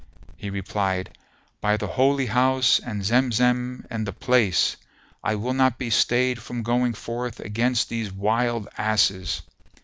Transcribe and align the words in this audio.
He 0.35 0.49
replied, 0.49 1.15
"By 1.61 1.77
the 1.77 1.85
Holy 1.85 2.25
House 2.25 2.79
and 2.79 3.05
Zemzem 3.05 3.85
and 3.91 4.07
the 4.07 4.11
Place![FN#450] 4.11 4.85
I 5.23 5.35
will 5.35 5.53
not 5.53 5.77
be 5.77 5.91
stayed 5.91 6.41
from 6.41 6.63
going 6.63 6.93
forth 6.95 7.39
against 7.39 7.87
these 7.89 8.11
wild 8.11 8.67
asses." 8.79 9.43